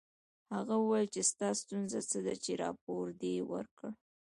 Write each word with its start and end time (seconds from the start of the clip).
هغه 0.55 0.73
وویل 0.79 1.07
چې 1.15 1.21
ستا 1.31 1.49
ستونزه 1.61 1.99
څه 2.11 2.19
ده 2.25 2.33
چې 2.43 2.51
راپور 2.63 3.05
دې 3.21 3.35
ورکړ 3.51 3.89